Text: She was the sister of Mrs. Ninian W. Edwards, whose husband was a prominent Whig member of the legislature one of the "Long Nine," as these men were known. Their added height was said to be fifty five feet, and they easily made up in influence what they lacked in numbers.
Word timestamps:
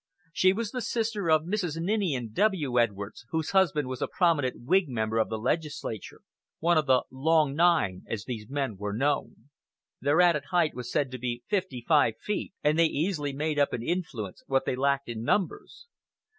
She 0.33 0.51
was 0.51 0.71
the 0.71 0.81
sister 0.81 1.29
of 1.29 1.43
Mrs. 1.43 1.77
Ninian 1.79 2.33
W. 2.33 2.79
Edwards, 2.79 3.23
whose 3.29 3.51
husband 3.51 3.87
was 3.87 4.01
a 4.01 4.07
prominent 4.07 4.65
Whig 4.65 4.89
member 4.89 5.19
of 5.19 5.29
the 5.29 5.37
legislature 5.37 6.21
one 6.57 6.75
of 6.75 6.87
the 6.87 7.03
"Long 7.11 7.53
Nine," 7.53 8.03
as 8.07 8.25
these 8.25 8.49
men 8.49 8.77
were 8.77 8.93
known. 8.97 9.51
Their 10.01 10.19
added 10.19 10.45
height 10.45 10.73
was 10.73 10.91
said 10.91 11.11
to 11.11 11.19
be 11.19 11.43
fifty 11.47 11.85
five 11.87 12.15
feet, 12.17 12.51
and 12.63 12.79
they 12.79 12.87
easily 12.87 13.31
made 13.31 13.59
up 13.59 13.75
in 13.75 13.83
influence 13.83 14.41
what 14.47 14.65
they 14.65 14.75
lacked 14.75 15.07
in 15.07 15.21
numbers. 15.21 15.85